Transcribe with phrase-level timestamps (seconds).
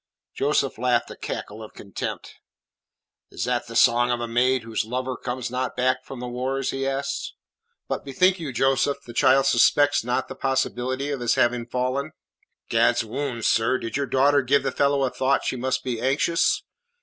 [0.33, 2.39] Joseph laughed a cackle of contempt.
[3.29, 6.71] "Is that the song of a maid whose lover comes not back from the wars?"
[6.71, 7.35] he asked.
[7.87, 12.13] "But bethink you, Joseph, the child suspects not the possibility of his having fallen."
[12.67, 16.63] "Gadswounds, sir, did your daughter give the fellow a thought she must be anxious.